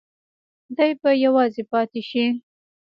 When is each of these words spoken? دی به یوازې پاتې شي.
دی 0.77 0.91
به 1.01 1.09
یوازې 1.25 1.63
پاتې 1.71 2.01
شي. 2.09 2.25